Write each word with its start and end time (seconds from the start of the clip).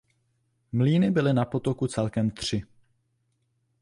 Mlýny 0.71 1.11
byly 1.11 1.33
na 1.33 1.45
potoku 1.45 1.87
celkem 1.87 2.29
tři. 2.31 2.63